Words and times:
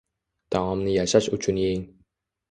Taomni 0.53 0.95
yashah 0.95 1.27
uchun 1.37 1.57
yeng! 1.65 1.83